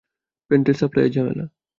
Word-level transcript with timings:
প্যান্টের 0.51 0.75
সাপ্লাইয়ে 0.79 1.13
ঝামেলা! 1.15 1.45